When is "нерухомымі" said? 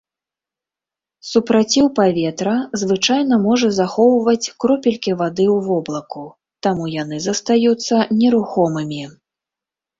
8.19-9.03